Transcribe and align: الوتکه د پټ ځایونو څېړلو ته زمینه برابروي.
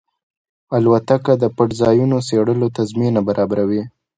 الوتکه 0.75 1.33
د 1.41 1.43
پټ 1.55 1.69
ځایونو 1.81 2.17
څېړلو 2.27 2.67
ته 2.75 2.81
زمینه 2.91 3.19
برابروي. 3.27 3.81